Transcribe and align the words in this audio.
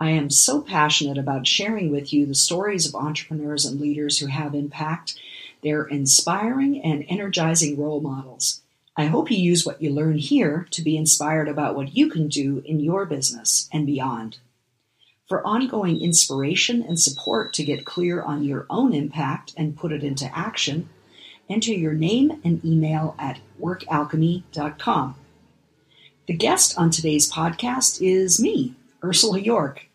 I 0.00 0.10
am 0.10 0.30
so 0.30 0.60
passionate 0.60 1.18
about 1.18 1.46
sharing 1.46 1.90
with 1.90 2.12
you 2.12 2.24
the 2.24 2.34
stories 2.34 2.86
of 2.86 2.94
entrepreneurs 2.94 3.64
and 3.66 3.80
leaders 3.80 4.18
who 4.18 4.26
have 4.26 4.54
impact. 4.54 5.18
They're 5.62 5.86
inspiring 5.86 6.80
and 6.82 7.04
energizing 7.08 7.76
role 7.76 8.00
models. 8.00 8.62
I 8.96 9.06
hope 9.06 9.30
you 9.30 9.36
use 9.36 9.66
what 9.66 9.82
you 9.82 9.90
learn 9.90 10.18
here 10.18 10.68
to 10.70 10.82
be 10.82 10.96
inspired 10.96 11.48
about 11.48 11.74
what 11.74 11.96
you 11.96 12.08
can 12.08 12.28
do 12.28 12.62
in 12.64 12.78
your 12.78 13.06
business 13.06 13.68
and 13.72 13.86
beyond. 13.86 14.38
For 15.28 15.44
ongoing 15.44 16.00
inspiration 16.00 16.80
and 16.82 16.98
support 16.98 17.52
to 17.54 17.64
get 17.64 17.84
clear 17.84 18.22
on 18.22 18.44
your 18.44 18.66
own 18.70 18.94
impact 18.94 19.52
and 19.56 19.76
put 19.76 19.92
it 19.92 20.04
into 20.04 20.30
action, 20.36 20.88
enter 21.50 21.72
your 21.72 21.92
name 21.92 22.40
and 22.44 22.64
email 22.64 23.16
at 23.18 23.40
workalchemy.com. 23.60 25.16
The 26.26 26.34
guest 26.34 26.78
on 26.78 26.90
today's 26.90 27.30
podcast 27.30 28.00
is 28.00 28.40
me, 28.40 28.74
Ursula 29.02 29.40
Jorch. 29.40 29.87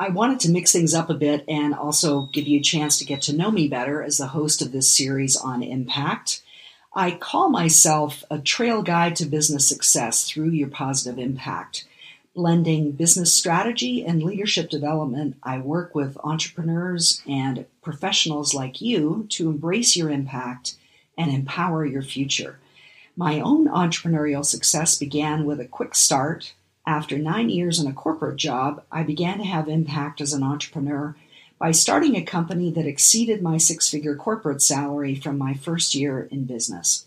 I 0.00 0.08
wanted 0.08 0.40
to 0.40 0.50
mix 0.50 0.72
things 0.72 0.94
up 0.94 1.10
a 1.10 1.14
bit 1.14 1.44
and 1.46 1.74
also 1.74 2.22
give 2.32 2.48
you 2.48 2.58
a 2.58 2.62
chance 2.62 2.98
to 2.98 3.04
get 3.04 3.20
to 3.22 3.36
know 3.36 3.50
me 3.50 3.68
better 3.68 4.02
as 4.02 4.16
the 4.16 4.28
host 4.28 4.62
of 4.62 4.72
this 4.72 4.90
series 4.90 5.36
on 5.36 5.62
impact. 5.62 6.40
I 6.94 7.10
call 7.10 7.50
myself 7.50 8.24
a 8.30 8.38
trail 8.38 8.82
guide 8.82 9.14
to 9.16 9.26
business 9.26 9.68
success 9.68 10.26
through 10.26 10.52
your 10.52 10.68
positive 10.68 11.18
impact. 11.18 11.84
Blending 12.34 12.92
business 12.92 13.34
strategy 13.34 14.02
and 14.02 14.22
leadership 14.22 14.70
development, 14.70 15.36
I 15.42 15.58
work 15.58 15.94
with 15.94 16.16
entrepreneurs 16.24 17.20
and 17.28 17.66
professionals 17.82 18.54
like 18.54 18.80
you 18.80 19.26
to 19.32 19.50
embrace 19.50 19.96
your 19.96 20.08
impact 20.08 20.76
and 21.18 21.30
empower 21.30 21.84
your 21.84 22.00
future. 22.00 22.58
My 23.16 23.40
own 23.40 23.68
entrepreneurial 23.68 24.46
success 24.46 24.96
began 24.96 25.44
with 25.44 25.60
a 25.60 25.66
quick 25.66 25.94
start 25.94 26.54
after 26.90 27.16
nine 27.16 27.48
years 27.48 27.78
in 27.78 27.86
a 27.86 27.92
corporate 27.92 28.36
job, 28.36 28.82
I 28.90 29.04
began 29.04 29.38
to 29.38 29.44
have 29.44 29.68
impact 29.68 30.20
as 30.20 30.32
an 30.32 30.42
entrepreneur 30.42 31.14
by 31.56 31.70
starting 31.70 32.16
a 32.16 32.22
company 32.22 32.72
that 32.72 32.84
exceeded 32.84 33.40
my 33.40 33.58
six 33.58 33.88
figure 33.88 34.16
corporate 34.16 34.60
salary 34.60 35.14
from 35.14 35.38
my 35.38 35.54
first 35.54 35.94
year 35.94 36.26
in 36.32 36.46
business. 36.46 37.06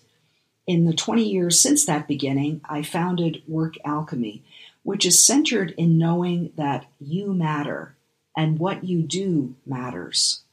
In 0.66 0.86
the 0.86 0.94
20 0.94 1.28
years 1.28 1.60
since 1.60 1.86
that 1.86 2.08
beginning, 2.08 2.62
I 2.64 2.82
founded 2.82 3.44
Work 3.46 3.74
Alchemy, 3.84 4.42
which 4.84 5.06
is 5.06 5.26
centered 5.26 5.72
in 5.72 5.98
knowing 5.98 6.54
that 6.56 6.86
you 7.02 7.34
matter 7.34 7.94
and 8.38 8.60
what 8.60 8.86
you 8.86 9.02
do 9.02 9.56
matters. 9.66 10.44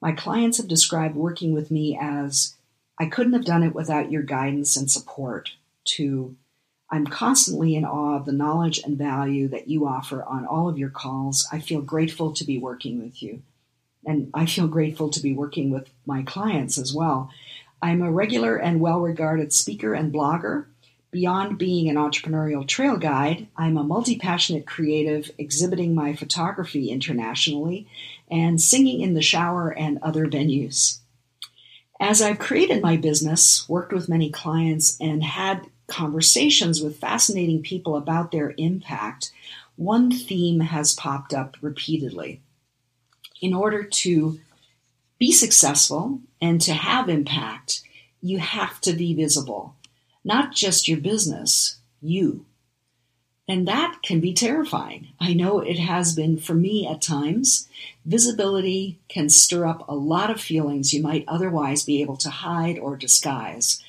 My 0.00 0.12
clients 0.12 0.58
have 0.58 0.68
described 0.68 1.16
working 1.16 1.52
with 1.52 1.72
me 1.72 1.98
as 2.00 2.54
I 3.00 3.06
couldn't 3.06 3.32
have 3.32 3.44
done 3.44 3.64
it 3.64 3.74
without 3.74 4.12
your 4.12 4.22
guidance 4.22 4.76
and 4.76 4.88
support, 4.88 5.50
to 5.96 6.36
I'm 6.90 7.06
constantly 7.06 7.74
in 7.74 7.84
awe 7.84 8.16
of 8.16 8.26
the 8.26 8.32
knowledge 8.32 8.80
and 8.84 8.96
value 8.96 9.48
that 9.48 9.68
you 9.68 9.86
offer 9.86 10.22
on 10.22 10.46
all 10.46 10.68
of 10.68 10.78
your 10.78 10.90
calls. 10.90 11.46
I 11.50 11.58
feel 11.58 11.80
grateful 11.80 12.32
to 12.32 12.44
be 12.44 12.58
working 12.58 13.02
with 13.02 13.22
you. 13.22 13.42
And 14.04 14.30
I 14.32 14.46
feel 14.46 14.68
grateful 14.68 15.08
to 15.10 15.20
be 15.20 15.32
working 15.32 15.70
with 15.70 15.90
my 16.06 16.22
clients 16.22 16.78
as 16.78 16.94
well. 16.94 17.30
I'm 17.82 18.02
a 18.02 18.10
regular 18.10 18.56
and 18.56 18.80
well 18.80 19.00
regarded 19.00 19.52
speaker 19.52 19.94
and 19.94 20.12
blogger. 20.12 20.66
Beyond 21.10 21.58
being 21.58 21.88
an 21.88 21.96
entrepreneurial 21.96 22.66
trail 22.66 22.96
guide, 22.96 23.48
I'm 23.56 23.76
a 23.76 23.82
multi 23.82 24.18
passionate 24.18 24.66
creative 24.66 25.30
exhibiting 25.38 25.94
my 25.94 26.14
photography 26.14 26.90
internationally 26.90 27.88
and 28.30 28.60
singing 28.60 29.00
in 29.00 29.14
the 29.14 29.22
shower 29.22 29.70
and 29.70 29.98
other 30.02 30.26
venues. 30.26 30.98
As 31.98 32.20
I've 32.20 32.38
created 32.38 32.82
my 32.82 32.96
business, 32.96 33.68
worked 33.68 33.92
with 33.92 34.08
many 34.08 34.30
clients, 34.30 34.98
and 35.00 35.22
had 35.22 35.66
conversations 35.86 36.82
with 36.82 36.98
fascinating 36.98 37.62
people 37.62 37.96
about 37.96 38.32
their 38.32 38.54
impact, 38.56 39.32
one 39.76 40.10
theme 40.10 40.60
has 40.60 40.94
popped 40.94 41.32
up 41.34 41.56
repeatedly. 41.60 42.40
In 43.40 43.52
order 43.54 43.82
to 43.82 44.40
be 45.18 45.32
successful 45.32 46.20
and 46.40 46.60
to 46.62 46.72
have 46.72 47.08
impact, 47.08 47.82
you 48.20 48.38
have 48.38 48.80
to 48.82 48.92
be 48.92 49.14
visible. 49.14 49.74
Not 50.24 50.52
just 50.52 50.88
your 50.88 50.98
business, 50.98 51.76
you. 52.00 52.46
And 53.48 53.68
that 53.68 53.98
can 54.02 54.18
be 54.18 54.34
terrifying. 54.34 55.08
I 55.20 55.32
know 55.32 55.60
it 55.60 55.78
has 55.78 56.14
been 56.14 56.36
for 56.36 56.54
me 56.54 56.86
at 56.86 57.00
times. 57.00 57.68
Visibility 58.04 58.98
can 59.08 59.28
stir 59.28 59.66
up 59.66 59.88
a 59.88 59.94
lot 59.94 60.30
of 60.30 60.40
feelings 60.40 60.92
you 60.92 61.00
might 61.00 61.24
otherwise 61.28 61.84
be 61.84 62.02
able 62.02 62.16
to 62.18 62.30
hide 62.30 62.78
or 62.78 62.96
disguise. 62.96 63.80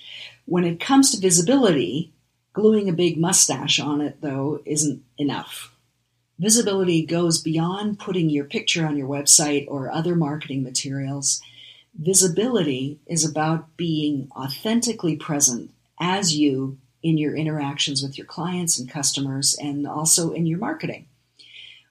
When 0.47 0.63
it 0.63 0.79
comes 0.79 1.11
to 1.11 1.19
visibility, 1.19 2.13
gluing 2.53 2.87
a 2.87 2.93
big 2.93 3.17
mustache 3.17 3.81
on 3.81 3.99
it, 3.99 4.21
though, 4.21 4.61
isn't 4.63 5.03
enough. 5.17 5.75
Visibility 6.39 7.05
goes 7.05 7.41
beyond 7.41 7.99
putting 7.99 8.29
your 8.29 8.45
picture 8.45 8.87
on 8.87 8.95
your 8.95 9.09
website 9.09 9.65
or 9.67 9.91
other 9.91 10.15
marketing 10.15 10.63
materials. 10.63 11.41
Visibility 11.93 12.97
is 13.07 13.29
about 13.29 13.75
being 13.75 14.29
authentically 14.37 15.17
present 15.17 15.71
as 15.99 16.33
you 16.37 16.77
in 17.03 17.17
your 17.17 17.35
interactions 17.35 18.01
with 18.01 18.17
your 18.17 18.27
clients 18.27 18.79
and 18.79 18.89
customers 18.89 19.53
and 19.61 19.85
also 19.85 20.31
in 20.31 20.45
your 20.45 20.59
marketing. 20.59 21.07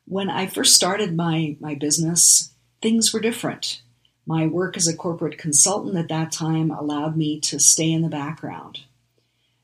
When 0.07 0.31
I 0.31 0.47
first 0.47 0.75
started 0.75 1.15
my, 1.15 1.57
my 1.61 1.75
business, 1.75 2.55
things 2.81 3.13
were 3.13 3.21
different. 3.21 3.83
My 4.29 4.49
work 4.49 4.77
as 4.77 4.89
a 4.89 4.97
corporate 4.97 5.39
consultant 5.39 5.97
at 5.97 6.09
that 6.09 6.33
time 6.33 6.73
allowed 6.73 7.17
me 7.17 7.39
to 7.43 7.61
stay 7.61 7.93
in 7.93 8.03
the 8.03 8.09
background. 8.09 8.81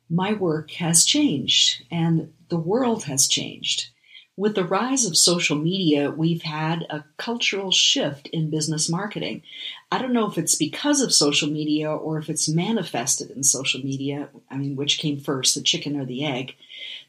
My 0.08 0.34
work 0.34 0.70
has 0.72 1.04
changed 1.04 1.84
and 1.90 2.32
the 2.48 2.58
world 2.58 3.04
has 3.04 3.26
changed. 3.26 3.88
With 4.36 4.54
the 4.54 4.64
rise 4.64 5.04
of 5.04 5.16
social 5.16 5.58
media, 5.58 6.10
we've 6.10 6.42
had 6.42 6.86
a 6.88 7.04
cultural 7.16 7.72
shift 7.72 8.28
in 8.28 8.50
business 8.50 8.88
marketing. 8.88 9.42
I 9.90 9.98
don't 9.98 10.12
know 10.12 10.30
if 10.30 10.38
it's 10.38 10.54
because 10.54 11.00
of 11.00 11.12
social 11.12 11.50
media 11.50 11.90
or 11.90 12.18
if 12.18 12.30
it's 12.30 12.48
manifested 12.48 13.30
in 13.30 13.42
social 13.42 13.82
media. 13.82 14.28
I 14.48 14.56
mean, 14.56 14.76
which 14.76 14.98
came 14.98 15.18
first, 15.18 15.54
the 15.56 15.60
chicken 15.60 16.00
or 16.00 16.04
the 16.04 16.24
egg? 16.24 16.54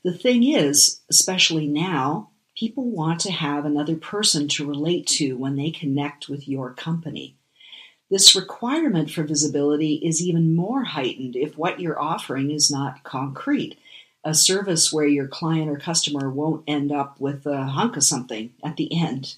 The 0.04 0.12
thing 0.12 0.44
is, 0.44 1.02
especially 1.10 1.68
now, 1.68 2.32
people 2.58 2.90
want 2.90 3.22
to 3.22 3.32
have 3.32 3.64
another 3.64 3.96
person 3.96 4.48
to 4.48 4.68
relate 4.68 5.08
to 5.08 5.38
when 5.38 5.56
they 5.56 5.72
connect 5.72 6.28
with 6.28 6.48
your 6.48 6.74
company. 6.74 7.38
This 8.10 8.36
requirement 8.36 9.10
for 9.10 9.24
visibility 9.24 9.96
is 9.96 10.22
even 10.22 10.56
more 10.56 10.84
heightened 10.84 11.36
if 11.36 11.58
what 11.58 11.80
you're 11.80 12.00
offering 12.00 12.52
is 12.52 12.70
not 12.70 13.04
concrete. 13.04 13.80
A 14.26 14.34
service 14.34 14.92
where 14.92 15.08
your 15.08 15.28
client 15.28 15.70
or 15.70 15.78
customer 15.78 16.30
won't 16.30 16.64
end 16.68 16.92
up 16.92 17.20
with 17.20 17.46
a 17.46 17.64
hunk 17.64 17.98
of 17.98 18.04
something 18.04 18.52
at 18.64 18.78
the 18.78 18.90
end. 18.96 19.36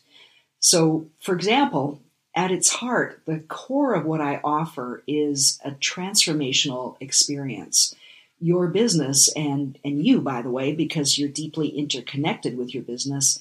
So, 0.60 1.08
for 1.20 1.36
example, 1.36 2.02
at 2.36 2.52
its 2.52 2.70
heart, 2.70 3.22
the 3.26 3.40
core 3.40 3.94
of 3.94 4.06
what 4.06 4.20
I 4.20 4.42
offer 4.44 5.04
is 5.08 5.60
a 5.64 5.72
transformational 5.72 6.98
experience. 7.00 7.96
Your 8.40 8.68
business, 8.68 9.32
and, 9.36 9.80
and 9.86 10.06
you, 10.06 10.22
by 10.22 10.42
the 10.42 10.52
way, 10.52 10.74
because 10.74 11.18
you're 11.18 11.30
deeply 11.30 11.70
interconnected 11.70 12.58
with 12.58 12.74
your 12.74 12.84
business, 12.84 13.40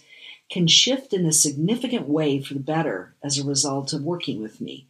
can 0.51 0.67
shift 0.67 1.13
in 1.13 1.27
a 1.27 1.33
significant 1.33 2.09
way 2.09 2.41
for 2.41 2.55
the 2.55 2.61
better 2.61 3.15
as 3.23 3.39
a 3.39 3.45
result 3.45 3.93
of 3.93 4.03
working 4.03 4.41
with 4.41 4.61
me 4.61 4.87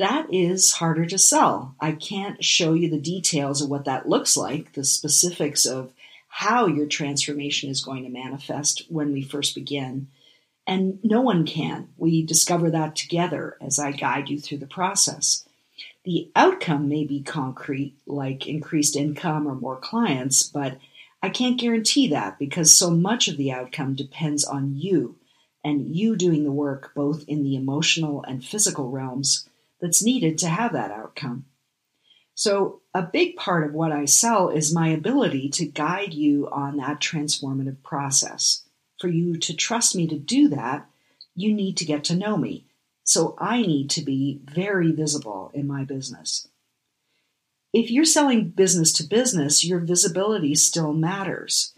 that 0.00 0.32
is 0.32 0.72
harder 0.72 1.04
to 1.04 1.18
sell. 1.18 1.74
I 1.78 1.92
can't 1.92 2.42
show 2.42 2.72
you 2.72 2.88
the 2.88 2.98
details 2.98 3.60
of 3.60 3.68
what 3.68 3.84
that 3.84 4.08
looks 4.08 4.34
like, 4.34 4.72
the 4.72 4.82
specifics 4.82 5.66
of 5.66 5.92
how 6.26 6.66
your 6.66 6.86
transformation 6.86 7.68
is 7.68 7.84
going 7.84 8.04
to 8.04 8.08
manifest 8.08 8.86
when 8.88 9.12
we 9.12 9.20
first 9.20 9.54
begin. 9.54 10.08
And 10.66 11.00
no 11.04 11.20
one 11.20 11.44
can. 11.44 11.90
We 11.98 12.24
discover 12.24 12.70
that 12.70 12.96
together 12.96 13.58
as 13.60 13.78
I 13.78 13.92
guide 13.92 14.30
you 14.30 14.40
through 14.40 14.58
the 14.58 14.66
process. 14.66 15.46
The 16.04 16.30
outcome 16.34 16.88
may 16.88 17.04
be 17.04 17.20
concrete, 17.20 17.94
like 18.06 18.46
increased 18.46 18.96
income 18.96 19.46
or 19.46 19.54
more 19.54 19.76
clients, 19.76 20.42
but 20.42 20.78
I 21.22 21.28
can't 21.28 21.60
guarantee 21.60 22.08
that 22.08 22.38
because 22.38 22.72
so 22.72 22.90
much 22.90 23.28
of 23.28 23.36
the 23.36 23.52
outcome 23.52 23.96
depends 23.96 24.46
on 24.46 24.76
you 24.76 25.16
and 25.62 25.94
you 25.94 26.16
doing 26.16 26.44
the 26.44 26.50
work 26.50 26.92
both 26.94 27.22
in 27.28 27.42
the 27.42 27.54
emotional 27.54 28.22
and 28.22 28.42
physical 28.42 28.88
realms 28.88 29.46
that's 29.80 30.02
needed 30.02 30.38
to 30.38 30.48
have 30.48 30.72
that 30.72 30.90
outcome. 30.90 31.46
So, 32.34 32.80
a 32.94 33.02
big 33.02 33.36
part 33.36 33.66
of 33.66 33.74
what 33.74 33.92
I 33.92 34.06
sell 34.06 34.48
is 34.48 34.74
my 34.74 34.88
ability 34.88 35.50
to 35.50 35.66
guide 35.66 36.14
you 36.14 36.48
on 36.50 36.76
that 36.78 37.00
transformative 37.00 37.82
process. 37.82 38.62
For 38.98 39.08
you 39.08 39.36
to 39.38 39.54
trust 39.54 39.94
me 39.94 40.06
to 40.08 40.18
do 40.18 40.48
that, 40.48 40.86
you 41.34 41.52
need 41.52 41.76
to 41.78 41.84
get 41.84 42.04
to 42.04 42.16
know 42.16 42.36
me. 42.36 42.66
So 43.04 43.34
I 43.38 43.62
need 43.62 43.90
to 43.90 44.02
be 44.02 44.40
very 44.44 44.92
visible 44.92 45.50
in 45.54 45.66
my 45.66 45.84
business. 45.84 46.46
If 47.72 47.90
you're 47.90 48.04
selling 48.04 48.50
business 48.50 48.92
to 48.94 49.04
business, 49.04 49.64
your 49.64 49.80
visibility 49.80 50.54
still 50.54 50.92
matters. 50.92 51.72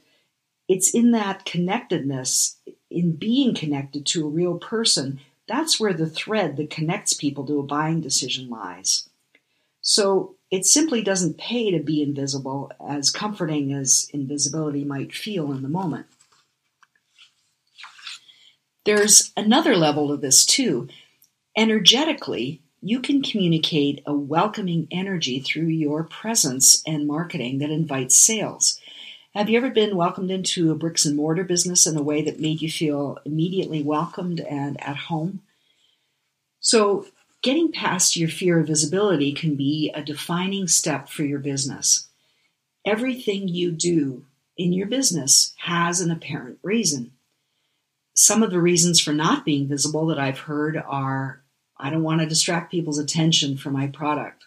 It's 0.69 0.95
in 0.95 1.11
that 1.13 1.45
connectedness, 1.45 2.57
in 2.91 3.17
being 3.17 3.55
connected 3.55 4.07
to 4.07 4.27
a 4.27 4.31
real 4.31 4.59
person, 4.59 5.21
that's 5.49 5.81
where 5.81 5.93
the 5.93 6.09
thread 6.09 6.57
that 6.57 6.71
connects 6.71 7.13
people 7.13 7.47
to 7.47 7.59
a 7.59 7.65
buying 7.65 8.01
decision 8.01 8.49
lies. 8.49 9.09
So 9.81 10.37
it 10.51 10.65
simply 10.65 11.03
doesn't 11.03 11.39
pay 11.39 11.71
to 11.71 11.83
be 11.83 12.03
invisible, 12.03 12.71
as 12.87 13.11
comforting 13.11 13.73
as 13.73 14.09
invisibility 14.13 14.85
might 14.85 15.13
feel 15.13 15.51
in 15.53 15.63
the 15.63 15.69
moment. 15.69 16.07
There's 18.85 19.33
another 19.37 19.77
level 19.77 20.09
to 20.09 20.17
this 20.17 20.45
too. 20.45 20.89
Energetically, 21.57 22.63
you 22.81 23.01
can 23.01 23.23
communicate 23.23 24.03
a 24.07 24.13
welcoming 24.13 24.89
energy 24.91 25.39
through 25.41 25.69
your 25.69 26.03
presence 26.03 26.83
and 26.87 27.07
marketing 27.07 27.59
that 27.59 27.71
invites 27.71 28.17
sales. 28.17 28.81
Have 29.35 29.49
you 29.49 29.57
ever 29.57 29.71
been 29.71 29.97
welcomed 29.97 30.31
into 30.31 30.71
a 30.71 30.75
bricks 30.75 31.07
and 31.07 31.17
mortar 31.17 31.45
business 31.45 31.87
in 31.87 31.97
a 31.97 32.03
way 32.03 32.23
that 32.23 32.41
made 32.41 32.61
you 32.61 32.71
feel 32.71 33.19
immediately 33.25 33.83
welcomed 33.83 34.41
and 34.41 34.81
at 34.83 34.97
home? 34.97 35.41
So, 36.61 37.07
Getting 37.43 37.73
past 37.73 38.15
your 38.15 38.29
fear 38.29 38.61
of 38.61 38.69
visibility 38.69 39.33
can 39.33 39.57
be 39.57 39.91
a 39.93 40.03
defining 40.03 40.69
step 40.69 41.09
for 41.09 41.25
your 41.25 41.41
business. 41.41 42.07
Everything 42.87 43.49
you 43.49 43.73
do 43.73 44.25
in 44.57 44.73
your 44.73 44.87
business 44.87 45.53
has 45.59 46.01
an 46.01 46.13
apparent 46.13 46.61
reason. 46.63 47.13
Some 48.15 48.45
of 48.45 48.53
the 48.53 48.61
reasons 48.61 49.01
for 49.01 49.13
not 49.13 49.45
being 49.45 49.67
visible 49.67 50.07
that 50.07 50.21
I've 50.21 50.41
heard 50.41 50.77
are 50.77 51.43
I 51.77 51.91
don't 51.91 52.05
want 52.05 52.21
to 52.21 52.29
distract 52.29 52.71
people's 52.71 52.99
attention 52.99 53.57
from 53.57 53.73
my 53.73 53.89
product. 53.89 54.45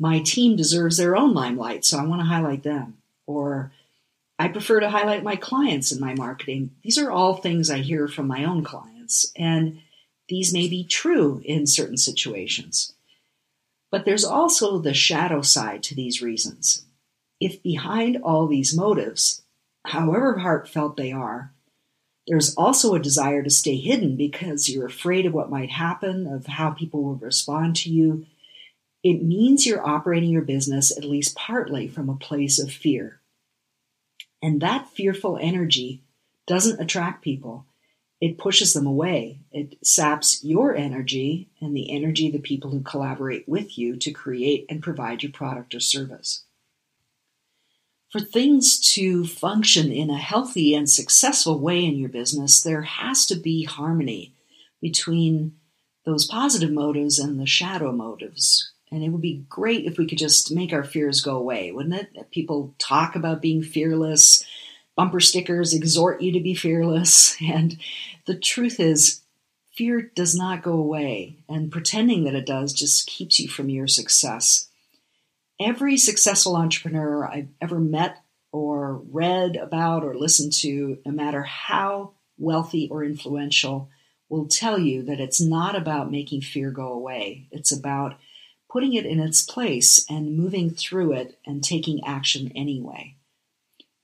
My 0.00 0.18
team 0.18 0.56
deserves 0.56 0.96
their 0.96 1.14
own 1.14 1.32
limelight, 1.32 1.84
so 1.84 1.96
I 1.96 2.04
want 2.04 2.22
to 2.22 2.26
highlight 2.26 2.64
them. 2.64 2.96
Or 3.26 3.70
I 4.40 4.48
prefer 4.48 4.80
to 4.80 4.88
highlight 4.88 5.22
my 5.22 5.36
clients 5.36 5.92
in 5.92 6.00
my 6.00 6.14
marketing. 6.14 6.70
These 6.82 6.96
are 6.96 7.10
all 7.10 7.34
things 7.34 7.68
I 7.68 7.80
hear 7.80 8.08
from 8.08 8.26
my 8.26 8.44
own 8.44 8.64
clients. 8.64 9.30
And 9.36 9.82
these 10.30 10.50
may 10.50 10.66
be 10.66 10.82
true 10.82 11.42
in 11.44 11.66
certain 11.66 11.98
situations. 11.98 12.94
But 13.90 14.06
there's 14.06 14.24
also 14.24 14.78
the 14.78 14.94
shadow 14.94 15.42
side 15.42 15.82
to 15.82 15.94
these 15.94 16.22
reasons. 16.22 16.86
If 17.38 17.62
behind 17.62 18.16
all 18.22 18.46
these 18.46 18.74
motives, 18.74 19.42
however 19.84 20.38
heartfelt 20.38 20.96
they 20.96 21.12
are, 21.12 21.52
there's 22.26 22.54
also 22.54 22.94
a 22.94 22.98
desire 22.98 23.42
to 23.42 23.50
stay 23.50 23.76
hidden 23.76 24.16
because 24.16 24.70
you're 24.70 24.86
afraid 24.86 25.26
of 25.26 25.34
what 25.34 25.50
might 25.50 25.70
happen, 25.70 26.26
of 26.26 26.46
how 26.46 26.70
people 26.70 27.02
will 27.02 27.16
respond 27.16 27.76
to 27.76 27.90
you, 27.90 28.24
it 29.04 29.22
means 29.22 29.66
you're 29.66 29.86
operating 29.86 30.30
your 30.30 30.40
business 30.40 30.96
at 30.96 31.04
least 31.04 31.36
partly 31.36 31.88
from 31.88 32.08
a 32.08 32.16
place 32.16 32.58
of 32.58 32.72
fear. 32.72 33.19
And 34.42 34.60
that 34.60 34.88
fearful 34.88 35.38
energy 35.40 36.02
doesn't 36.46 36.80
attract 36.80 37.22
people 37.22 37.66
it 38.20 38.36
pushes 38.36 38.74
them 38.74 38.86
away. 38.86 39.40
It 39.50 39.78
saps 39.82 40.44
your 40.44 40.76
energy 40.76 41.48
and 41.60 41.74
the 41.74 41.90
energy 41.90 42.26
of 42.26 42.34
the 42.34 42.38
people 42.38 42.70
who 42.70 42.82
collaborate 42.82 43.48
with 43.48 43.78
you 43.78 43.96
to 43.96 44.10
create 44.10 44.66
and 44.68 44.82
provide 44.82 45.22
your 45.22 45.32
product 45.32 45.74
or 45.74 45.80
service. 45.80 46.44
For 48.10 48.20
things 48.20 48.78
to 48.94 49.24
function 49.24 49.90
in 49.90 50.10
a 50.10 50.18
healthy 50.18 50.74
and 50.74 50.90
successful 50.90 51.58
way 51.60 51.84
in 51.84 51.96
your 51.96 52.08
business, 52.08 52.60
there 52.60 52.82
has 52.82 53.24
to 53.26 53.36
be 53.36 53.64
harmony 53.64 54.34
between 54.82 55.54
those 56.04 56.26
positive 56.26 56.72
motives 56.72 57.18
and 57.18 57.38
the 57.38 57.46
shadow 57.46 57.92
motives. 57.92 58.72
And 58.92 59.04
it 59.04 59.10
would 59.10 59.20
be 59.20 59.44
great 59.48 59.84
if 59.84 59.98
we 59.98 60.06
could 60.06 60.18
just 60.18 60.50
make 60.50 60.72
our 60.72 60.82
fears 60.82 61.20
go 61.20 61.36
away, 61.36 61.70
wouldn't 61.70 61.94
it? 61.94 62.30
People 62.30 62.74
talk 62.78 63.14
about 63.14 63.42
being 63.42 63.62
fearless, 63.62 64.42
bumper 64.96 65.20
stickers 65.20 65.72
exhort 65.72 66.20
you 66.20 66.32
to 66.32 66.40
be 66.40 66.54
fearless. 66.54 67.36
And 67.42 67.78
the 68.26 68.36
truth 68.36 68.80
is, 68.80 69.22
fear 69.74 70.02
does 70.14 70.36
not 70.36 70.62
go 70.62 70.72
away, 70.72 71.38
and 71.48 71.72
pretending 71.72 72.24
that 72.24 72.34
it 72.34 72.46
does 72.46 72.72
just 72.72 73.06
keeps 73.06 73.38
you 73.40 73.48
from 73.48 73.70
your 73.70 73.86
success. 73.86 74.68
Every 75.58 75.96
successful 75.96 76.56
entrepreneur 76.56 77.26
I've 77.26 77.48
ever 77.60 77.80
met 77.80 78.22
or 78.52 78.96
read 79.10 79.56
about 79.56 80.04
or 80.04 80.14
listened 80.14 80.52
to, 80.54 80.98
no 81.06 81.12
matter 81.12 81.42
how 81.42 82.12
wealthy 82.38 82.88
or 82.90 83.04
influential, 83.04 83.88
will 84.28 84.46
tell 84.46 84.78
you 84.78 85.02
that 85.04 85.20
it's 85.20 85.40
not 85.40 85.76
about 85.76 86.10
making 86.10 86.42
fear 86.42 86.70
go 86.70 86.92
away. 86.92 87.48
It's 87.50 87.72
about 87.72 88.18
putting 88.70 88.94
it 88.94 89.04
in 89.04 89.18
its 89.18 89.42
place 89.42 90.06
and 90.08 90.36
moving 90.36 90.70
through 90.70 91.12
it 91.12 91.38
and 91.44 91.62
taking 91.62 92.04
action 92.04 92.52
anyway. 92.54 93.14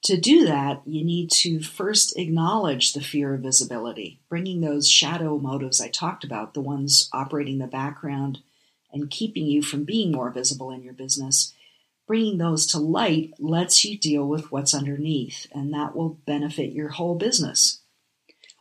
To 0.04 0.16
do 0.16 0.44
that, 0.46 0.82
you 0.86 1.04
need 1.04 1.30
to 1.32 1.60
first 1.60 2.16
acknowledge 2.16 2.92
the 2.92 3.00
fear 3.00 3.34
of 3.34 3.40
visibility, 3.40 4.20
bringing 4.28 4.60
those 4.60 4.88
shadow 4.88 5.38
motives 5.38 5.80
I 5.80 5.88
talked 5.88 6.22
about, 6.22 6.54
the 6.54 6.60
ones 6.60 7.08
operating 7.12 7.54
in 7.54 7.58
the 7.60 7.66
background 7.66 8.38
and 8.92 9.10
keeping 9.10 9.46
you 9.46 9.62
from 9.62 9.84
being 9.84 10.12
more 10.12 10.30
visible 10.30 10.70
in 10.70 10.82
your 10.82 10.92
business. 10.92 11.52
Bringing 12.06 12.38
those 12.38 12.66
to 12.68 12.78
light 12.78 13.34
lets 13.40 13.84
you 13.84 13.98
deal 13.98 14.26
with 14.28 14.52
what's 14.52 14.74
underneath, 14.74 15.48
and 15.52 15.74
that 15.74 15.96
will 15.96 16.20
benefit 16.24 16.72
your 16.72 16.90
whole 16.90 17.16
business. 17.16 17.80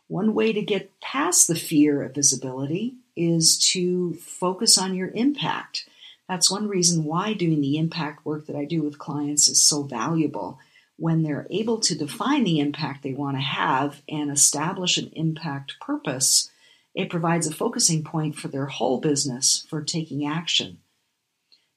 One 0.08 0.34
way 0.34 0.52
to 0.52 0.62
get 0.62 1.00
past 1.00 1.46
the 1.46 1.54
fear 1.54 2.02
of 2.02 2.14
visibility 2.14 2.96
is 3.14 3.56
to 3.70 4.14
focus 4.14 4.76
on 4.76 4.94
your 4.94 5.10
impact. 5.14 5.88
That's 6.28 6.50
one 6.50 6.68
reason 6.68 7.04
why 7.04 7.34
doing 7.34 7.60
the 7.60 7.78
impact 7.78 8.24
work 8.24 8.46
that 8.46 8.56
I 8.56 8.64
do 8.64 8.82
with 8.82 8.98
clients 8.98 9.48
is 9.48 9.62
so 9.62 9.82
valuable 9.82 10.58
when 10.96 11.22
they're 11.22 11.46
able 11.50 11.78
to 11.78 11.94
define 11.94 12.44
the 12.44 12.58
impact 12.58 13.02
they 13.02 13.12
want 13.12 13.36
to 13.36 13.42
have 13.42 14.02
and 14.08 14.30
establish 14.30 14.96
an 14.96 15.10
impact 15.14 15.78
purpose, 15.80 16.50
it 16.94 17.10
provides 17.10 17.46
a 17.46 17.54
focusing 17.54 18.02
point 18.02 18.36
for 18.36 18.48
their 18.48 18.66
whole 18.66 18.98
business 18.98 19.66
for 19.68 19.82
taking 19.82 20.26
action. 20.26 20.78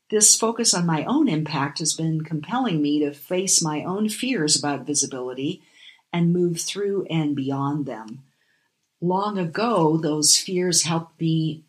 This 0.10 0.36
focus 0.36 0.74
on 0.74 0.86
my 0.86 1.04
own 1.04 1.28
impact 1.28 1.80
has 1.80 1.94
been 1.94 2.24
compelling 2.24 2.82
me 2.82 3.00
to 3.00 3.14
face 3.14 3.62
my 3.62 3.84
own 3.84 4.10
fears 4.10 4.58
about 4.58 4.88
visibility 4.88 5.62
and 6.12 6.34
move 6.34 6.62
through 6.62 7.06
and 7.10 7.36
beyond 7.36 7.86
them. 7.86 8.24
Long 9.02 9.38
ago, 9.38 9.98
those 9.98 10.38
fears 10.38 10.84
helped 10.84 11.22
me 11.22 11.64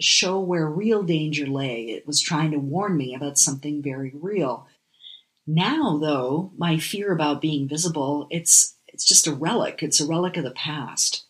show 0.00 0.40
where 0.40 0.66
real 0.66 1.02
danger 1.02 1.46
lay. 1.46 1.84
It 1.90 2.06
was 2.06 2.20
trying 2.20 2.50
to 2.50 2.58
warn 2.58 2.96
me 2.96 3.14
about 3.14 3.38
something 3.38 3.82
very 3.82 4.12
real. 4.14 4.66
Now, 5.46 5.98
though, 5.98 6.52
my 6.56 6.78
fear 6.78 7.12
about 7.12 7.40
being 7.40 7.68
visible, 7.68 8.26
it's 8.30 8.76
it's 8.86 9.04
just 9.04 9.26
a 9.26 9.34
relic. 9.34 9.82
It's 9.82 10.00
a 10.00 10.06
relic 10.06 10.36
of 10.36 10.44
the 10.44 10.52
past. 10.52 11.26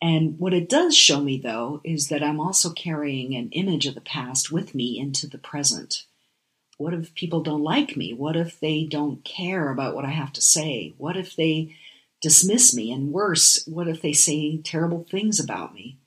And 0.00 0.38
what 0.38 0.54
it 0.54 0.68
does 0.68 0.96
show 0.96 1.20
me, 1.20 1.38
though, 1.38 1.80
is 1.84 2.08
that 2.08 2.22
I'm 2.22 2.40
also 2.40 2.70
carrying 2.70 3.34
an 3.34 3.50
image 3.50 3.86
of 3.86 3.96
the 3.96 4.00
past 4.00 4.52
with 4.52 4.74
me 4.74 4.98
into 4.98 5.26
the 5.26 5.38
present. 5.38 6.04
What 6.76 6.94
if 6.94 7.14
people 7.14 7.42
don't 7.42 7.64
like 7.64 7.96
me? 7.96 8.12
What 8.14 8.36
if 8.36 8.60
they 8.60 8.84
don't 8.84 9.24
care 9.24 9.70
about 9.70 9.96
what 9.96 10.04
I 10.04 10.10
have 10.10 10.32
to 10.34 10.40
say? 10.40 10.94
What 10.96 11.16
if 11.16 11.34
they 11.34 11.74
dismiss 12.22 12.72
me? 12.74 12.92
And 12.92 13.12
worse, 13.12 13.66
what 13.66 13.88
if 13.88 14.00
they 14.00 14.12
say 14.12 14.58
terrible 14.58 15.04
things 15.10 15.40
about 15.40 15.74
me? 15.74 15.98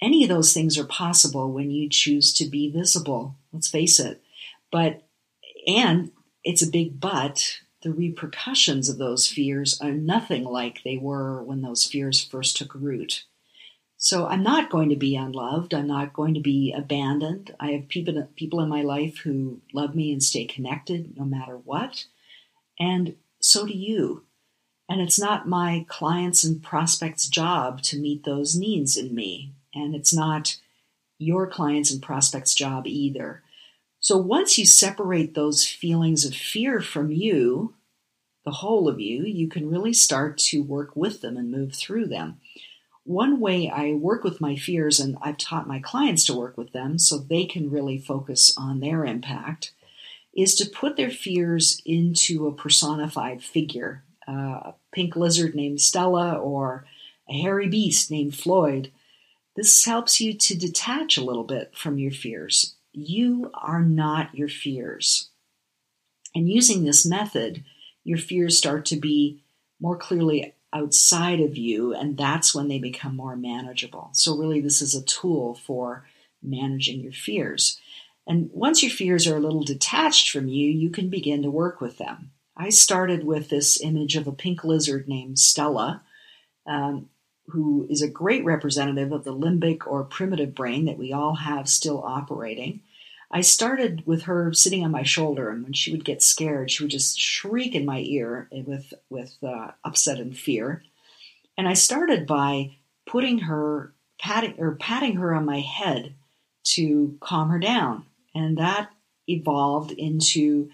Any 0.00 0.22
of 0.24 0.28
those 0.28 0.52
things 0.52 0.78
are 0.78 0.84
possible 0.84 1.52
when 1.52 1.70
you 1.70 1.88
choose 1.88 2.32
to 2.34 2.46
be 2.46 2.70
visible. 2.70 3.36
Let's 3.52 3.68
face 3.68 3.98
it. 3.98 4.22
But, 4.70 5.02
and 5.66 6.12
it's 6.44 6.62
a 6.62 6.70
big 6.70 7.00
but. 7.00 7.60
The 7.82 7.92
repercussions 7.92 8.88
of 8.88 8.98
those 8.98 9.28
fears 9.28 9.80
are 9.80 9.92
nothing 9.92 10.44
like 10.44 10.82
they 10.82 10.96
were 10.96 11.42
when 11.42 11.62
those 11.62 11.86
fears 11.86 12.22
first 12.22 12.56
took 12.56 12.74
root. 12.74 13.24
So 13.96 14.26
I'm 14.26 14.42
not 14.42 14.70
going 14.70 14.90
to 14.90 14.96
be 14.96 15.16
unloved. 15.16 15.72
I'm 15.72 15.86
not 15.86 16.12
going 16.12 16.34
to 16.34 16.40
be 16.40 16.74
abandoned. 16.76 17.54
I 17.58 17.72
have 17.72 17.88
people, 17.88 18.28
people 18.36 18.60
in 18.60 18.68
my 18.68 18.82
life 18.82 19.18
who 19.18 19.60
love 19.72 19.94
me 19.94 20.12
and 20.12 20.22
stay 20.22 20.44
connected 20.44 21.16
no 21.16 21.24
matter 21.24 21.56
what. 21.56 22.04
And 22.78 23.16
so 23.40 23.66
do 23.66 23.72
you. 23.72 24.24
And 24.88 25.00
it's 25.00 25.18
not 25.18 25.48
my 25.48 25.86
clients 25.88 26.44
and 26.44 26.62
prospects' 26.62 27.26
job 27.26 27.82
to 27.82 27.98
meet 27.98 28.24
those 28.24 28.54
needs 28.54 28.96
in 28.96 29.14
me. 29.14 29.52
And 29.76 29.94
it's 29.94 30.14
not 30.14 30.56
your 31.18 31.46
clients 31.46 31.90
and 31.90 32.02
prospects' 32.02 32.54
job 32.54 32.86
either. 32.86 33.42
So 34.00 34.16
once 34.16 34.58
you 34.58 34.66
separate 34.66 35.34
those 35.34 35.66
feelings 35.66 36.24
of 36.24 36.34
fear 36.34 36.80
from 36.80 37.10
you, 37.10 37.74
the 38.44 38.50
whole 38.50 38.88
of 38.88 39.00
you, 39.00 39.24
you 39.24 39.48
can 39.48 39.70
really 39.70 39.92
start 39.92 40.38
to 40.38 40.62
work 40.62 40.94
with 40.94 41.20
them 41.20 41.36
and 41.36 41.50
move 41.50 41.74
through 41.74 42.06
them. 42.06 42.40
One 43.04 43.40
way 43.40 43.70
I 43.70 43.92
work 43.92 44.24
with 44.24 44.40
my 44.40 44.56
fears, 44.56 44.98
and 44.98 45.16
I've 45.22 45.38
taught 45.38 45.68
my 45.68 45.78
clients 45.78 46.24
to 46.24 46.34
work 46.34 46.56
with 46.56 46.72
them 46.72 46.98
so 46.98 47.18
they 47.18 47.44
can 47.44 47.70
really 47.70 47.98
focus 47.98 48.52
on 48.56 48.80
their 48.80 49.04
impact, 49.04 49.72
is 50.36 50.54
to 50.56 50.68
put 50.68 50.96
their 50.96 51.10
fears 51.10 51.80
into 51.84 52.46
a 52.46 52.54
personified 52.54 53.42
figure 53.42 54.02
uh, 54.28 54.32
a 54.32 54.74
pink 54.92 55.16
lizard 55.16 55.54
named 55.54 55.80
Stella 55.80 56.34
or 56.34 56.86
a 57.28 57.32
hairy 57.32 57.68
beast 57.68 58.10
named 58.10 58.34
Floyd 58.34 58.90
This 59.56 59.84
helps 59.84 60.20
you 60.20 60.34
to 60.34 60.54
detach 60.54 61.16
a 61.16 61.24
little 61.24 61.44
bit 61.44 61.74
from 61.74 61.98
your 61.98 62.12
fears. 62.12 62.76
You 62.92 63.50
are 63.54 63.82
not 63.82 64.34
your 64.34 64.48
fears. 64.48 65.30
And 66.34 66.48
using 66.48 66.84
this 66.84 67.06
method, 67.06 67.64
your 68.04 68.18
fears 68.18 68.58
start 68.58 68.84
to 68.86 68.96
be 68.96 69.42
more 69.80 69.96
clearly 69.96 70.54
outside 70.72 71.40
of 71.40 71.56
you, 71.56 71.94
and 71.94 72.16
that's 72.16 72.54
when 72.54 72.68
they 72.68 72.78
become 72.78 73.16
more 73.16 73.36
manageable. 73.36 74.10
So, 74.12 74.36
really, 74.36 74.60
this 74.60 74.82
is 74.82 74.94
a 74.94 75.04
tool 75.04 75.54
for 75.54 76.06
managing 76.42 77.00
your 77.00 77.12
fears. 77.12 77.80
And 78.26 78.50
once 78.52 78.82
your 78.82 78.90
fears 78.90 79.26
are 79.26 79.36
a 79.36 79.40
little 79.40 79.62
detached 79.62 80.30
from 80.30 80.48
you, 80.48 80.68
you 80.68 80.90
can 80.90 81.08
begin 81.08 81.42
to 81.42 81.50
work 81.50 81.80
with 81.80 81.96
them. 81.96 82.32
I 82.56 82.70
started 82.70 83.24
with 83.24 83.48
this 83.48 83.80
image 83.80 84.16
of 84.16 84.26
a 84.26 84.32
pink 84.32 84.64
lizard 84.64 85.08
named 85.08 85.38
Stella, 85.38 86.02
um, 86.66 87.08
who 87.48 87.86
is 87.88 88.02
a 88.02 88.08
great 88.08 88.44
representative 88.44 89.12
of 89.12 89.24
the 89.24 89.34
limbic 89.34 89.86
or 89.86 90.04
primitive 90.04 90.54
brain 90.54 90.84
that 90.86 90.98
we 90.98 91.12
all 91.12 91.36
have 91.36 91.68
still 91.68 92.02
operating. 92.02 92.80
I 93.30 93.40
started 93.40 94.04
with 94.06 94.22
her 94.22 94.52
sitting 94.52 94.84
on 94.84 94.90
my 94.90 95.02
shoulder, 95.02 95.50
and 95.50 95.64
when 95.64 95.72
she 95.72 95.90
would 95.90 96.04
get 96.04 96.22
scared, 96.22 96.70
she 96.70 96.82
would 96.84 96.90
just 96.90 97.18
shriek 97.18 97.74
in 97.74 97.84
my 97.84 98.00
ear 98.00 98.48
with 98.52 98.94
with 99.10 99.36
uh, 99.42 99.72
upset 99.84 100.20
and 100.20 100.36
fear. 100.36 100.82
And 101.58 101.68
I 101.68 101.74
started 101.74 102.26
by 102.26 102.76
putting 103.06 103.40
her 103.40 103.92
patting 104.18 104.54
or 104.58 104.76
patting 104.76 105.16
her 105.16 105.34
on 105.34 105.44
my 105.44 105.60
head 105.60 106.14
to 106.64 107.16
calm 107.20 107.48
her 107.50 107.58
down, 107.58 108.06
and 108.34 108.58
that 108.58 108.90
evolved 109.28 109.92
into 109.92 110.70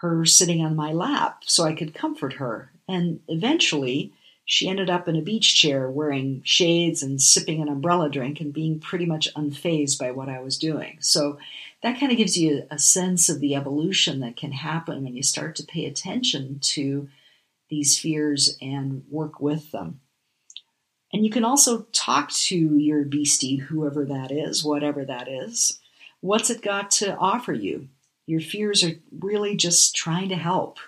her 0.00 0.26
sitting 0.26 0.62
on 0.62 0.76
my 0.76 0.92
lap 0.92 1.42
so 1.46 1.64
I 1.64 1.74
could 1.74 1.94
comfort 1.94 2.34
her. 2.34 2.70
And 2.86 3.20
eventually, 3.28 4.12
she 4.48 4.68
ended 4.68 4.88
up 4.88 5.08
in 5.08 5.16
a 5.16 5.22
beach 5.22 5.56
chair 5.56 5.90
wearing 5.90 6.40
shades 6.44 7.02
and 7.02 7.20
sipping 7.20 7.60
an 7.60 7.68
umbrella 7.68 8.08
drink 8.08 8.40
and 8.40 8.52
being 8.52 8.78
pretty 8.78 9.04
much 9.04 9.28
unfazed 9.34 9.98
by 9.98 10.12
what 10.12 10.28
I 10.28 10.40
was 10.40 10.56
doing. 10.56 10.98
So 11.00 11.38
that 11.82 11.98
kind 11.98 12.12
of 12.12 12.16
gives 12.16 12.38
you 12.38 12.64
a 12.70 12.78
sense 12.78 13.28
of 13.28 13.40
the 13.40 13.56
evolution 13.56 14.20
that 14.20 14.36
can 14.36 14.52
happen 14.52 15.02
when 15.02 15.16
you 15.16 15.22
start 15.24 15.56
to 15.56 15.66
pay 15.66 15.84
attention 15.84 16.60
to 16.60 17.08
these 17.68 17.98
fears 17.98 18.56
and 18.62 19.02
work 19.10 19.40
with 19.40 19.72
them. 19.72 19.98
And 21.12 21.24
you 21.24 21.30
can 21.30 21.44
also 21.44 21.82
talk 21.92 22.30
to 22.30 22.56
your 22.56 23.04
beastie, 23.04 23.56
whoever 23.56 24.04
that 24.04 24.30
is, 24.30 24.64
whatever 24.64 25.04
that 25.04 25.26
is. 25.26 25.80
What's 26.20 26.50
it 26.50 26.62
got 26.62 26.92
to 26.92 27.16
offer 27.16 27.52
you? 27.52 27.88
Your 28.26 28.40
fears 28.40 28.84
are 28.84 28.94
really 29.18 29.56
just 29.56 29.96
trying 29.96 30.28
to 30.28 30.36
help, 30.36 30.78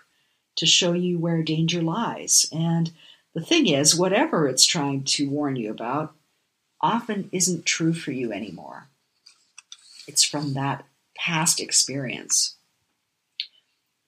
to 0.57 0.67
show 0.67 0.93
you 0.93 1.19
where 1.19 1.43
danger 1.43 1.83
lies. 1.83 2.47
And 2.53 2.93
the 3.39 3.45
thing 3.45 3.69
is, 3.69 3.95
whatever 3.95 4.49
it's 4.49 4.67
trying 4.67 5.05
to 5.05 5.31
warn 5.31 5.55
you 5.55 5.71
about 5.71 6.13
often 6.81 7.29
isn't 7.31 7.65
true 7.65 7.93
for 7.93 8.11
you 8.11 8.33
anymore. 8.33 8.89
It's 10.09 10.25
from 10.25 10.55
that 10.55 10.85
past 11.17 11.61
experience. 11.61 12.57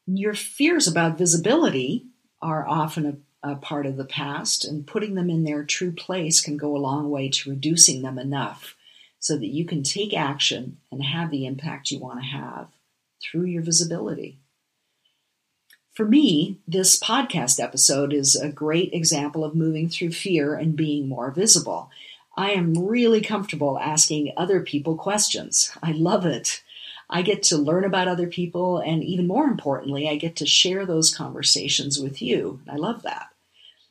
Your 0.06 0.34
fears 0.34 0.88
about 0.88 1.16
visibility 1.16 2.06
are 2.42 2.66
often 2.66 3.22
a, 3.44 3.52
a, 3.52 3.54
part 3.54 3.86
of 3.86 3.96
the 3.96 4.04
past, 4.04 4.64
and 4.64 4.84
putting 4.84 5.14
them 5.14 5.30
in 5.30 5.44
their 5.44 5.62
true 5.62 5.92
place 5.92 6.40
can 6.40 6.56
go 6.56 6.76
a 6.76 6.78
long 6.78 7.08
way 7.08 7.28
to 7.28 7.50
reducing 7.50 8.02
them 8.02 8.18
enough 8.18 8.74
so 9.20 9.36
that 9.36 9.46
you 9.46 9.64
can 9.64 9.84
take 9.84 10.12
action 10.12 10.78
and 10.90 11.04
have 11.04 11.30
the 11.30 11.46
impact 11.46 11.92
you 11.92 12.00
want 12.00 12.18
to 12.18 12.26
have 12.26 12.66
through 13.22 13.44
your 13.44 13.62
visibility. 13.62 14.39
For 15.92 16.06
me, 16.06 16.56
this 16.68 16.98
podcast 16.98 17.58
episode 17.58 18.12
is 18.12 18.36
a 18.36 18.48
great 18.48 18.94
example 18.94 19.44
of 19.44 19.56
moving 19.56 19.88
through 19.88 20.12
fear 20.12 20.54
and 20.54 20.76
being 20.76 21.08
more 21.08 21.32
visible. 21.32 21.90
I 22.36 22.52
am 22.52 22.86
really 22.86 23.20
comfortable 23.20 23.76
asking 23.76 24.32
other 24.36 24.60
people 24.60 24.94
questions. 24.94 25.76
I 25.82 25.90
love 25.90 26.24
it. 26.24 26.62
I 27.10 27.22
get 27.22 27.42
to 27.44 27.58
learn 27.58 27.84
about 27.84 28.06
other 28.06 28.28
people, 28.28 28.78
and 28.78 29.02
even 29.02 29.26
more 29.26 29.46
importantly, 29.46 30.08
I 30.08 30.14
get 30.14 30.36
to 30.36 30.46
share 30.46 30.86
those 30.86 31.12
conversations 31.12 31.98
with 31.98 32.22
you. 32.22 32.60
I 32.70 32.76
love 32.76 33.02
that. 33.02 33.26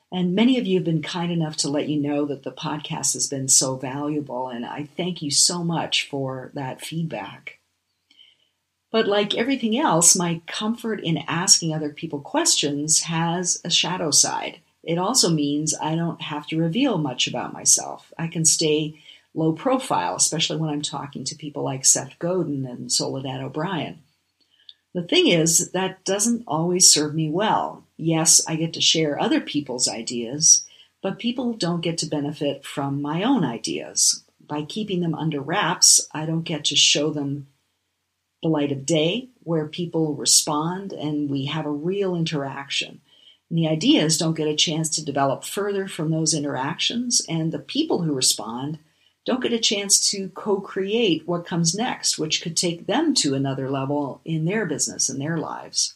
And 0.09 0.33
many 0.33 0.57
of 0.57 0.65
you 0.65 0.77
have 0.77 0.85
been 0.85 1.01
kind 1.01 1.33
enough 1.33 1.57
to 1.57 1.69
let 1.69 1.89
you 1.89 1.99
know 1.99 2.25
that 2.25 2.43
the 2.43 2.51
podcast 2.53 3.13
has 3.13 3.27
been 3.27 3.49
so 3.49 3.75
valuable, 3.75 4.47
and 4.47 4.65
I 4.65 4.87
thank 4.95 5.21
you 5.21 5.31
so 5.31 5.65
much 5.65 6.07
for 6.07 6.49
that 6.53 6.79
feedback. 6.79 7.58
But 8.91 9.07
like 9.07 9.35
everything 9.35 9.77
else, 9.77 10.15
my 10.15 10.41
comfort 10.47 10.99
in 11.01 11.19
asking 11.27 11.73
other 11.73 11.89
people 11.89 12.19
questions 12.19 13.03
has 13.03 13.61
a 13.63 13.69
shadow 13.69 14.09
side. 14.09 14.59
It 14.83 14.97
also 14.97 15.29
means 15.29 15.75
I 15.79 15.95
don't 15.95 16.21
have 16.21 16.47
to 16.47 16.59
reveal 16.59 16.97
much 16.97 17.27
about 17.27 17.53
myself. 17.53 18.11
I 18.17 18.27
can 18.27 18.45
stay 18.45 18.99
low 19.35 19.53
profile, 19.53 20.15
especially 20.15 20.57
when 20.57 20.69
I'm 20.69 20.81
talking 20.81 21.23
to 21.25 21.35
people 21.35 21.63
like 21.63 21.85
Seth 21.85 22.17
Godin 22.17 22.65
and 22.65 22.91
Soledad 22.91 23.41
O'Brien. 23.41 23.99
The 24.93 25.03
thing 25.03 25.27
is, 25.27 25.71
that 25.71 26.03
doesn't 26.03 26.45
always 26.47 26.91
serve 26.91 27.13
me 27.13 27.29
well. 27.29 27.83
Yes, 27.95 28.41
I 28.47 28.55
get 28.55 28.73
to 28.73 28.81
share 28.81 29.19
other 29.19 29.39
people's 29.39 29.87
ideas, 29.87 30.65
but 31.03 31.19
people 31.19 31.53
don't 31.53 31.81
get 31.81 31.99
to 31.99 32.07
benefit 32.07 32.65
from 32.65 33.01
my 33.01 33.21
own 33.21 33.43
ideas. 33.43 34.23
By 34.39 34.63
keeping 34.63 35.01
them 35.01 35.13
under 35.13 35.41
wraps, 35.41 36.07
I 36.11 36.25
don't 36.25 36.41
get 36.41 36.65
to 36.65 36.75
show 36.75 37.11
them 37.11 37.47
the 38.41 38.49
light 38.49 38.71
of 38.71 38.85
day 38.85 39.29
where 39.43 39.67
people 39.67 40.15
respond 40.15 40.93
and 40.93 41.29
we 41.29 41.45
have 41.45 41.65
a 41.65 41.71
real 41.71 42.15
interaction. 42.15 43.01
And 43.49 43.57
the 43.57 43.67
ideas 43.67 44.17
don't 44.17 44.37
get 44.37 44.47
a 44.47 44.55
chance 44.55 44.89
to 44.91 45.05
develop 45.05 45.43
further 45.43 45.87
from 45.87 46.11
those 46.11 46.33
interactions, 46.33 47.21
and 47.27 47.51
the 47.51 47.59
people 47.59 48.03
who 48.03 48.13
respond 48.13 48.79
don't 49.25 49.41
get 49.41 49.53
a 49.53 49.59
chance 49.59 50.09
to 50.11 50.29
co 50.29 50.61
create 50.61 51.27
what 51.27 51.45
comes 51.45 51.75
next, 51.75 52.17
which 52.17 52.41
could 52.41 52.55
take 52.55 52.87
them 52.87 53.13
to 53.15 53.33
another 53.33 53.69
level 53.69 54.21
in 54.23 54.45
their 54.45 54.65
business 54.65 55.09
and 55.09 55.19
their 55.19 55.37
lives. 55.37 55.95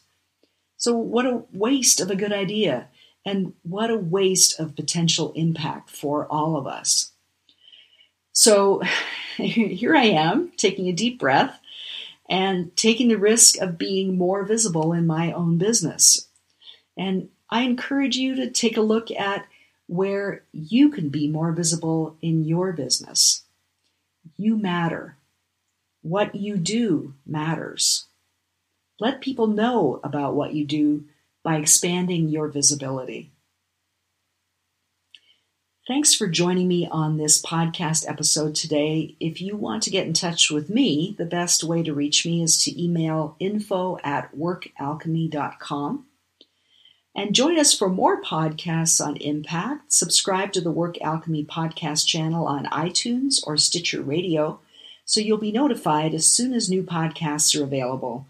So, 0.77 0.95
what 0.95 1.25
a 1.25 1.43
waste 1.53 2.01
of 2.01 2.09
a 2.11 2.15
good 2.15 2.33
idea, 2.33 2.89
and 3.25 3.53
what 3.63 3.89
a 3.89 3.97
waste 3.97 4.59
of 4.59 4.75
potential 4.75 5.31
impact 5.35 5.89
for 5.89 6.25
all 6.27 6.57
of 6.57 6.67
us. 6.67 7.11
So, 8.33 8.81
here 9.37 9.95
I 9.95 10.05
am 10.05 10.51
taking 10.57 10.87
a 10.87 10.93
deep 10.93 11.19
breath 11.19 11.59
and 12.33 12.75
taking 12.75 13.09
the 13.09 13.15
risk 13.15 13.59
of 13.59 13.77
being 13.77 14.17
more 14.17 14.43
visible 14.43 14.91
in 14.91 15.05
my 15.05 15.31
own 15.31 15.59
business. 15.59 16.27
And 16.97 17.29
I 17.47 17.61
encourage 17.61 18.15
you 18.17 18.35
to 18.37 18.49
take 18.49 18.75
a 18.75 18.81
look 18.81 19.11
at 19.11 19.45
where 19.85 20.41
you 20.51 20.89
can 20.89 21.09
be 21.09 21.27
more 21.27 21.51
visible 21.51 22.17
in 22.23 22.43
your 22.43 22.71
business. 22.71 23.43
You 24.35 24.57
matter. 24.57 25.15
What 26.01 26.33
you 26.33 26.57
do 26.57 27.13
matters. 27.23 28.05
Let 28.99 29.21
people 29.21 29.45
know 29.45 29.99
about 30.03 30.33
what 30.33 30.55
you 30.55 30.65
do 30.65 31.03
by 31.43 31.57
expanding 31.57 32.29
your 32.29 32.47
visibility. 32.47 33.29
Thanks 35.85 36.13
for 36.13 36.27
joining 36.27 36.69
me 36.69 36.87
on 36.89 37.17
this 37.17 37.41
podcast 37.41 38.07
episode 38.07 38.55
today. 38.55 39.15
If 39.19 39.41
you 39.41 39.57
want 39.57 39.83
to 39.83 39.89
get 39.89 40.07
in 40.07 40.13
touch 40.13 40.49
with 40.49 40.69
me, 40.69 41.13
the 41.17 41.25
best 41.25 41.63
way 41.63 41.83
to 41.83 41.93
reach 41.93 42.25
me 42.25 42.41
is 42.41 42.57
to 42.63 42.81
email 42.81 43.35
info 43.39 43.97
at 44.03 44.33
workalchemy.com. 44.33 46.05
And 47.15 47.35
join 47.35 47.59
us 47.59 47.77
for 47.77 47.89
more 47.89 48.21
podcasts 48.21 49.05
on 49.05 49.17
impact. 49.17 49.91
Subscribe 49.91 50.53
to 50.53 50.61
the 50.61 50.71
Work 50.71 51.01
Alchemy 51.01 51.45
podcast 51.45 52.07
channel 52.07 52.47
on 52.47 52.65
iTunes 52.67 53.45
or 53.45 53.57
Stitcher 53.57 54.01
Radio 54.01 54.61
so 55.05 55.19
you'll 55.19 55.37
be 55.37 55.51
notified 55.51 56.13
as 56.13 56.25
soon 56.25 56.53
as 56.53 56.69
new 56.69 56.83
podcasts 56.83 57.59
are 57.59 57.63
available. 57.63 58.27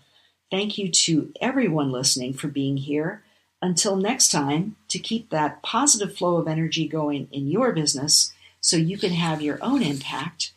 Thank 0.50 0.78
you 0.78 0.90
to 0.90 1.32
everyone 1.40 1.92
listening 1.92 2.34
for 2.34 2.48
being 2.48 2.78
here. 2.78 3.24
Until 3.64 3.96
next 3.96 4.30
time, 4.30 4.76
to 4.90 5.00
keep 5.00 5.30
that 5.30 5.64
positive 5.64 6.18
flow 6.18 6.36
of 6.36 6.50
energy 6.50 6.86
going 6.86 7.30
in 7.32 7.48
your 7.48 7.72
business 7.72 8.34
so 8.60 8.76
you 8.76 8.98
can 8.98 9.14
have 9.14 9.42
your 9.42 9.58
own 9.62 9.82
impact, 9.82 10.52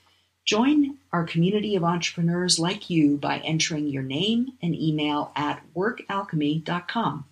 join 0.45 0.99
our 1.13 1.23
community 1.23 1.77
of 1.77 1.85
entrepreneurs 1.85 2.59
like 2.59 2.91
you 2.91 3.17
by 3.17 3.39
entering 3.39 3.87
your 3.87 4.03
name 4.03 4.55
and 4.61 4.75
email 4.75 5.31
at 5.37 5.63
workalchemy.com. 5.73 7.25